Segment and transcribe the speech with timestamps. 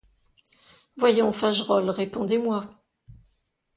[0.97, 2.65] Voyons, Fagerolles, répondez-moi.